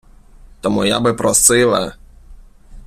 [0.61, 1.93] Тому я би просила...